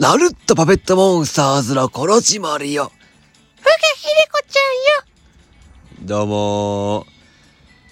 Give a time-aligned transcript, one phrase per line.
[0.00, 2.90] ナルットパペットモンスターズのコロチマリよ。
[3.60, 4.60] ふがひでこちゃ
[6.02, 6.08] んよ。
[6.08, 7.06] どうも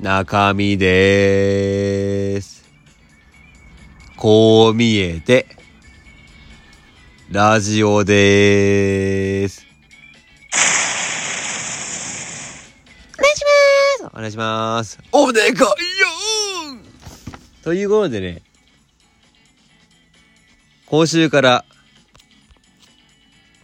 [0.00, 2.64] ー、中身でーす。
[4.16, 5.46] こう見えて、
[7.30, 9.64] ラジオでーす。
[13.16, 14.12] お願いします。
[14.12, 14.98] お願いします。
[15.12, 18.42] お願いよーということでね、
[20.92, 21.64] 今週から、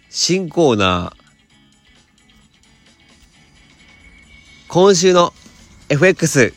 [0.09, 1.17] 新コーナー、
[4.69, 5.35] 今週の
[5.91, 6.55] FX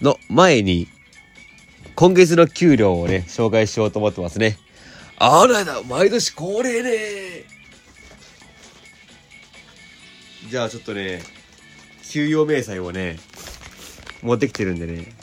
[0.00, 0.88] の前に、
[1.94, 4.58] 今月の給料をね、紹介しようと思ってますね。
[5.16, 7.44] あらだ、毎年恒例ね。
[10.48, 11.22] じゃあちょっとね、
[12.02, 13.20] 給与明細をね、
[14.22, 15.19] 持ってきてるんでね。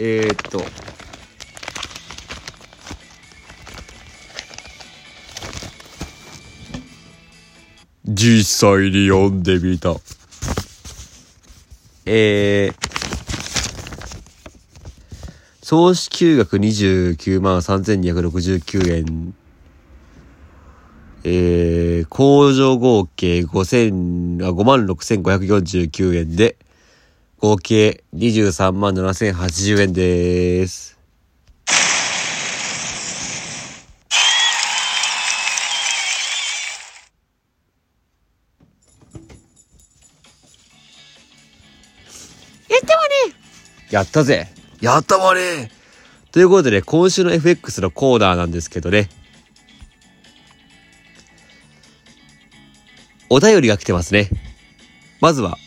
[0.00, 0.64] えー、っと。
[8.04, 9.94] 実際に読んでみた。
[12.06, 12.74] えー、
[15.62, 19.34] 総支給額29万3269円。
[21.26, 26.56] えー、控除合計5000、あ、56,549円で、
[27.44, 30.98] 合計23万7080円です。
[42.70, 43.34] やったわね。
[43.90, 44.48] やったぜ
[44.80, 45.70] やったわね
[46.32, 49.10] ということでね、今週の FX のコーナーなんですけどね。
[53.28, 54.30] お便りが来てますね。
[55.20, 55.58] まずは、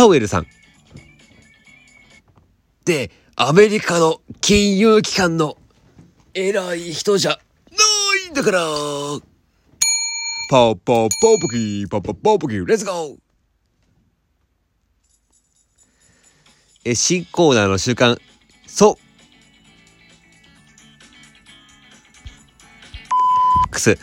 [0.00, 0.46] パウエルさん。
[2.86, 5.58] で、アメリカの金融機関の
[6.32, 7.36] 偉い人じゃな
[8.26, 8.60] いんだから。
[10.48, 13.16] パーパーパーポキー、パーパーパーポキー、レッツゴー
[16.86, 18.16] え、新コーナーの週刊、
[18.66, 18.92] そ
[23.66, 23.68] う。
[23.70, 23.98] くす、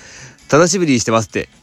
[0.48, 1.57] 楽しみにしてますって。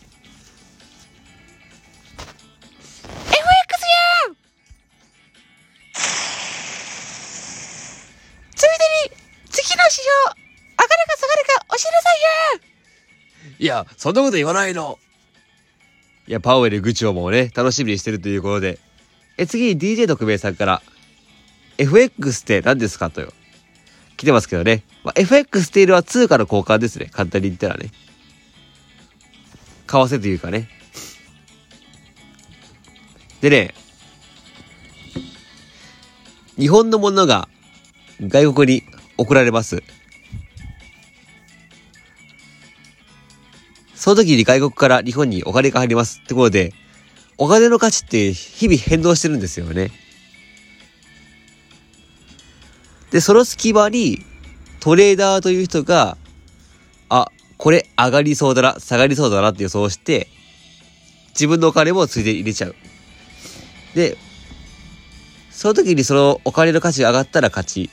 [13.64, 14.98] いや、そんなこと言わないの。
[16.28, 18.78] いや、パウエル議長もね、楽しみにしてるということで。
[19.38, 20.82] え、次に DJ 特命さんから、
[21.78, 23.32] FX って何ですかとよ。
[24.18, 24.82] 来てますけどね。
[25.02, 27.08] まあ、FX っていうのは通貨の交換ですね。
[27.10, 27.90] 簡単に言ったらね。
[29.86, 30.68] 為替というかね。
[33.40, 33.72] でね、
[36.58, 37.48] 日本のものが
[38.20, 38.82] 外国に
[39.16, 39.82] 送られます。
[44.04, 46.74] その時に外国から日本にお金が入りますってことで、
[47.38, 49.90] お金の価値って日々変動してるんですよね。
[53.12, 54.18] で、その隙間に
[54.80, 56.18] トレーダーという人が、
[57.08, 60.28] あ、これ上がりそうだな、下がりそうだなって予想して、
[61.30, 62.74] 自分のお金もついで入れちゃう。
[63.94, 64.18] で、
[65.50, 67.90] その時にそのお金の価値が上がったら勝ち、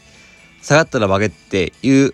[0.62, 2.14] 下がったら負けっていう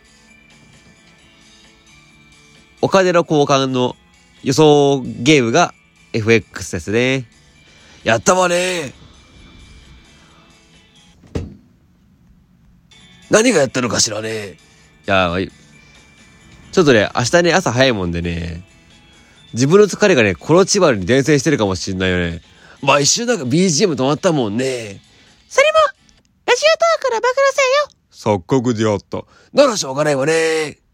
[2.81, 3.95] お金の交換の
[4.43, 5.73] 予想ゲームが
[6.13, 7.25] FX ですね。
[8.03, 8.93] やったわね
[13.29, 14.55] 何がやったのかしらねい
[15.05, 15.33] や、
[16.71, 18.63] ちょっとね、明日ね、朝早いもんでね、
[19.53, 22.41] 自分の疲れがね、コロチバルに伝染してるかもしんないよね。
[22.81, 25.01] 毎週なんか BGM 止まったもんね。
[25.47, 25.79] それも、
[26.45, 29.23] ラジオトークの暴露せよ錯覚であった。
[29.53, 30.86] ならしょうがないわね。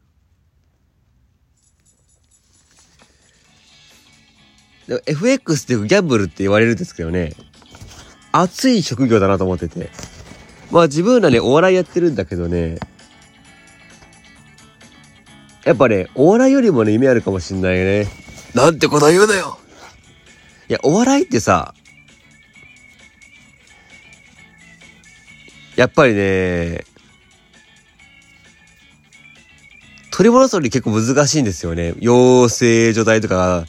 [4.88, 7.33] FX ってギャンブルって言われるんですけどね、
[8.31, 9.89] 熱い職業だなと思ってて。
[10.71, 12.80] まあ自分らね、お笑いやってるんだけどね、
[15.65, 18.07] やっぱね、お笑いよりもね、夢あるかもしんないよね。
[18.53, 19.59] なんてこと言うなよ
[20.68, 21.74] いや、お笑いってさ、
[25.75, 26.83] やっぱりね、
[30.12, 31.94] 取り戻すのに結構難しいんですよね。
[32.00, 33.65] 養成所代とか、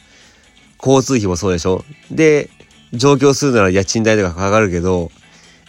[0.84, 1.84] 交通費もそうでしょ？
[2.10, 2.50] で、
[2.92, 5.10] 上京するなら家賃代とかかかるけど、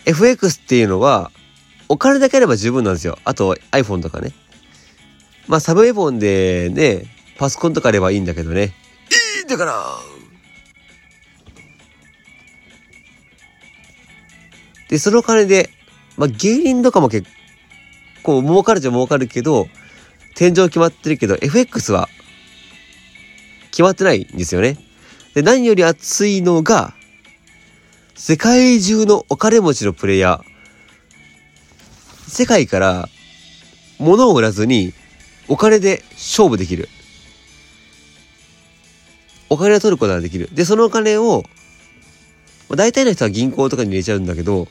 [0.06, 1.32] FX っていうのは、
[1.88, 3.18] お金だけあれば十分なんですよ。
[3.24, 4.32] あと iPhone とかね。
[5.48, 7.06] まあサブウェポンでね、
[7.38, 8.74] パソコンとかあればいいんだけどね。
[9.40, 9.98] いいんだから
[14.90, 15.70] で、そのお金で
[16.18, 17.28] まあ、芸人とかも結
[18.24, 19.68] 構儲かるじゃ儲かるけど、
[20.36, 22.10] 天井決まってるけど、FX は
[23.72, 24.78] 決まってないんですよね。
[25.36, 26.94] で、何より熱いのが、
[28.16, 33.10] 世界中のお金持ちのプレイヤー、世界から
[34.00, 34.94] 物を売らずに
[35.50, 36.88] お金で勝負できる。
[39.50, 40.50] お金を取ることができる。
[40.54, 41.44] で、そのお金を、
[42.70, 44.70] まあ大体の人は銀行とかに入れちゃうんだけど、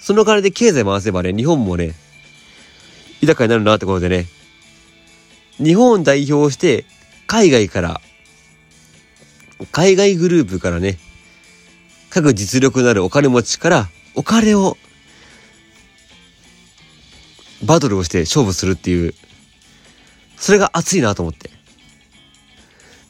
[0.00, 1.94] そのお金で経済回せばね、日本もね、
[3.20, 4.26] 豊かになるなってことでね、
[5.58, 6.84] 日本代表して
[7.26, 8.00] 海外から、
[9.72, 10.98] 海外グループからね、
[12.10, 14.76] 各実力のあるお金持ちからお金を
[17.64, 19.14] バトルをして勝負するっていう、
[20.36, 21.50] それが熱いなと思って。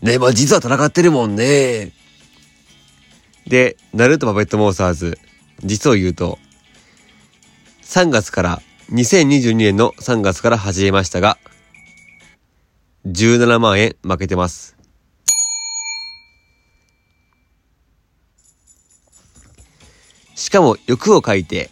[0.02, 1.92] ねまあ実は戦ってるもんね。
[3.46, 5.18] で、ナルトパペットモンスターズ、
[5.62, 6.38] 実を言うと、
[7.82, 11.38] 3月から、2022年の3月から始めましたが、
[13.06, 14.76] 17万円負けてます。
[20.34, 21.70] しかも欲を書いて、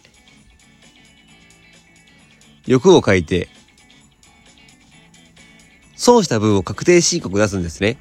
[2.65, 3.49] 欲を書いて、
[5.95, 7.97] 損した分を確定申告出すんですね。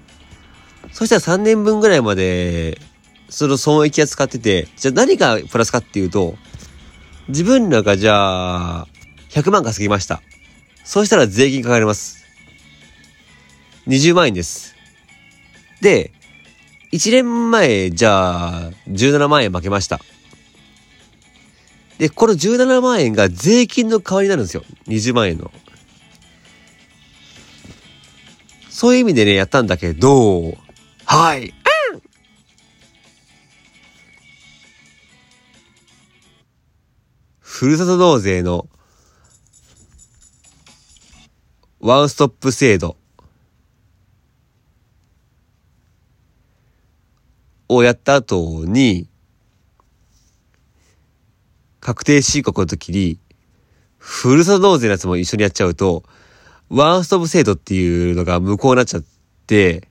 [0.92, 2.78] そしたら3年分ぐらいまで、
[3.30, 6.36] その損益は使ってて、じゃあ何がプラスかっていうと、
[7.28, 8.88] 自分らがじゃあ、
[9.30, 10.20] 100万稼ぎました。
[10.84, 12.21] そうしたら税金かかります。
[13.86, 14.74] 20万円です。
[15.80, 16.12] で、
[16.92, 20.00] 1年前、じゃあ、17万円負けました。
[21.98, 24.62] で、この17万円が税金の代わりになるんですよ。
[24.88, 25.50] 20万円の。
[28.68, 30.56] そういう意味でね、やったんだけど、
[31.04, 31.54] はい。
[37.38, 38.68] ふるさと納税の
[41.78, 42.96] ワンストップ制度
[47.74, 49.08] をやった後に、
[51.80, 53.18] 確定申告の時に、
[53.98, 56.04] ふるさと納税のやつも一緒にやっちゃうと、
[56.68, 59.04] ワンストップ制度っていうのが無効になっちゃっ
[59.46, 59.88] て、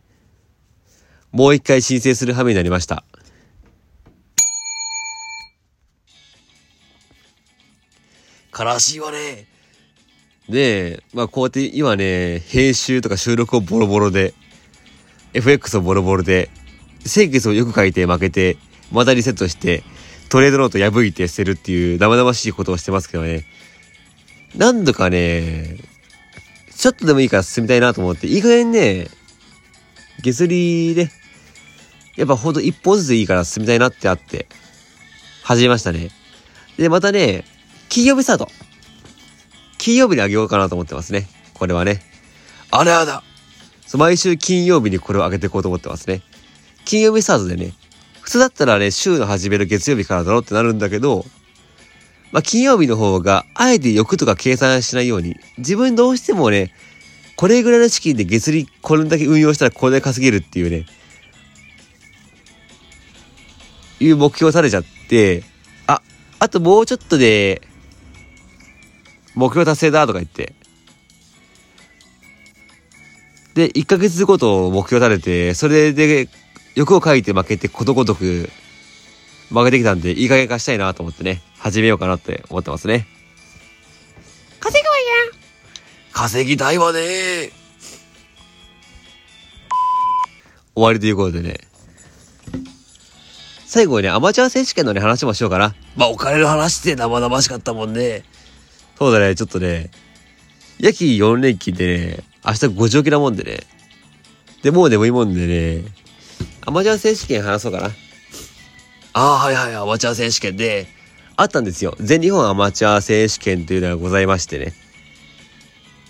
[1.32, 3.04] もう一回申請する羽目になりました。
[8.58, 9.48] 悲しいわね。
[10.50, 14.34] で、まあこうやって今ね、編集とか収録をボロボロで、
[15.34, 16.50] FX をボロボロで、
[17.06, 18.58] 先月をよく書いて負けて、
[18.92, 19.84] またリセットして、
[20.30, 23.46] トレードノート破いて捨てるっていう生々しいことをしてますけどね。
[24.56, 25.78] 何度かね、
[26.76, 29.08] ちょっとでもいいから進みたいなと思って、いい加減ね、
[30.22, 31.10] 月利で、
[32.16, 34.48] やっぱほんと一本ずつでいいから進みたいなってあって、
[35.44, 36.10] 始めましたね。
[36.78, 37.46] で、またね、
[37.90, 38.50] 金曜日スタート。
[39.78, 41.28] 金曜日にあげようかなと思ってますね。
[41.54, 42.02] これはね。
[42.72, 43.24] あれあだ
[43.86, 46.22] そう、毎週金曜日にこれを上げていこうと思ってますね。
[46.86, 47.74] 金曜日スタートでね、
[48.22, 51.26] 普通だったらね、週の始める月曜日からだろってなるんだけど、
[52.32, 56.74] まあ、金曜日の方が、あえて欲とか計算しないように、自分どうしてもね、
[57.36, 60.86] これぐらいの資金で月利これだけ運用したらこれだけ稼げるっていうね、
[64.00, 65.44] いう目標を立てちゃって、
[65.88, 66.02] あ、
[66.40, 67.62] あともうちょっとで、
[69.36, 70.54] 目標達成だとか言って。
[73.56, 76.30] で、1ヶ月ごと目標立てて、それで
[76.76, 78.50] 欲を書いて負けてことごとく
[79.50, 83.08] 負けてきたんで、いい加減化したいなと思ってね、始めようかなって思ってますね。
[84.60, 85.02] 稼ぐわや。
[86.14, 87.52] 稼ぎたいわね
[90.74, 91.60] 終わりということでね。
[93.66, 95.76] 最後にね、アマチュア選手権のね、話もしようかな。
[95.96, 98.24] まあ、お金の話って生々しかったもんね。
[98.98, 99.92] そうだね、ちょっとね、
[100.80, 103.60] 夜勤4連勤でね、明日5時起きなもんでね。
[104.62, 105.86] で、もうでもいいもんでね、
[106.66, 107.92] アマチュア選手権話そうかな。
[109.14, 110.88] ああ、はいはい、アマチュア選手権で、
[111.36, 111.96] あったんですよ。
[112.00, 114.74] 全日本アマチュア選手権というのがございましてね。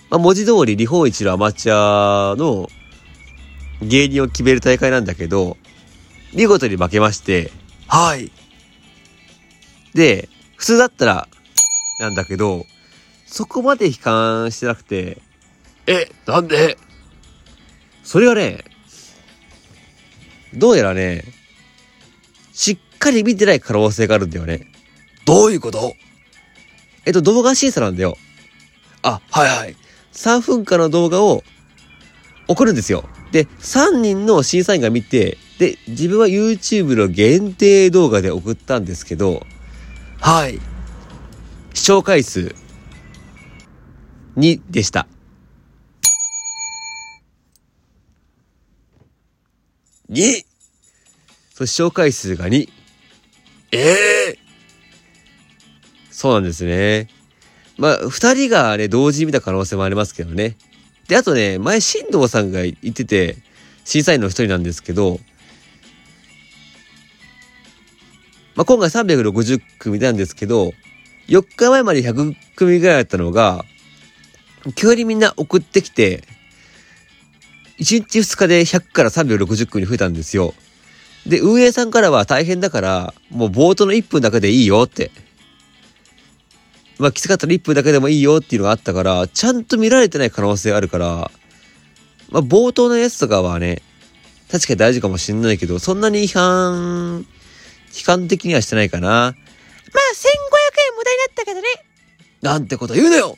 [0.09, 2.69] まあ、文字通り日本一のアマチュアの
[3.81, 5.57] 芸人を決める大会なんだけど、
[6.33, 7.51] 見事に負けまして、
[7.87, 8.31] はい。
[9.93, 11.27] で、普通だったら、
[11.99, 12.65] なんだけど、
[13.25, 15.17] そこまで悲観してなくて、
[15.87, 16.77] え、なんで？
[18.03, 18.65] それがね、
[20.53, 21.23] どうやらね、
[22.53, 24.67] しっかり見てない可能性があるんだよね。
[25.25, 25.95] どういうこと？
[27.05, 28.17] えっと、動画審査なんだよ。
[29.01, 29.75] あ、はいはい。
[30.13, 31.43] 3分間の動画を
[32.47, 33.09] 送るんですよ。
[33.31, 39.45] で、3人の審査員が見て、で、自分は YouTube の限定動画で送ったんですけど、
[40.19, 40.59] はい。
[41.73, 42.53] 視聴回数
[44.37, 45.07] 2でした。
[50.11, 50.45] 2!
[51.53, 52.67] そう、視聴回数が2。
[53.71, 54.37] ええ
[56.11, 57.07] そうなんですね。
[57.77, 60.57] まあ、二人がね、同時に見た可能性もありますけどね。
[61.07, 63.37] で、あとね、前、新藤さんが言ってて、
[63.85, 65.19] 審査員の一人なんですけど、
[68.55, 70.73] まあ、今回360組なんですけど、
[71.27, 73.63] 4日前まで100組ぐらいだったのが、
[74.75, 76.23] 急にみんな送ってきて、
[77.81, 80.53] 1日2日で100から360組に増えたんですよ。
[81.25, 85.09] で、運営さんからは大変だから、もう冒頭の1分だけでいいよって。
[86.99, 91.31] まあ、きつかったら1分だけでもいいよっていうのがあったから、ちゃんと見られてない可能性あるから、
[92.29, 93.81] まあ、冒頭のやつとかはね、
[94.51, 97.25] 確かに大事かもしんないけど、そんなに違反、
[97.97, 99.07] 悲観的にはしてないかな。
[99.09, 99.35] まあ、1500円
[100.97, 101.67] 無駄になったけどね。
[102.41, 103.37] なんてこと言うなよ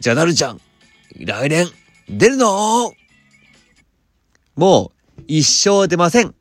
[0.00, 0.60] じゃあなるちゃん、
[1.18, 1.68] 来年、
[2.08, 2.94] 出るの
[4.60, 6.34] もう、一生出ません。